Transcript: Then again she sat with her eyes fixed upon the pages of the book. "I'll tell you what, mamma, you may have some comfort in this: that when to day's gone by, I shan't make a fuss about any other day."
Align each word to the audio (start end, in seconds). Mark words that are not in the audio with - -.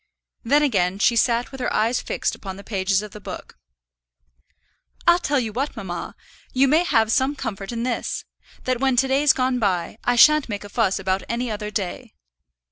Then 0.43 0.63
again 0.63 0.97
she 0.97 1.15
sat 1.15 1.51
with 1.51 1.59
her 1.61 1.71
eyes 1.71 2.01
fixed 2.01 2.33
upon 2.33 2.57
the 2.57 2.63
pages 2.63 3.03
of 3.03 3.11
the 3.11 3.21
book. 3.21 3.59
"I'll 5.05 5.19
tell 5.19 5.39
you 5.39 5.53
what, 5.53 5.75
mamma, 5.77 6.15
you 6.53 6.67
may 6.67 6.83
have 6.83 7.11
some 7.11 7.35
comfort 7.35 7.71
in 7.71 7.83
this: 7.83 8.25
that 8.63 8.79
when 8.79 8.95
to 8.95 9.07
day's 9.07 9.31
gone 9.31 9.59
by, 9.59 9.99
I 10.03 10.15
shan't 10.15 10.49
make 10.49 10.63
a 10.63 10.69
fuss 10.69 10.97
about 10.97 11.21
any 11.29 11.51
other 11.51 11.69
day." 11.69 12.15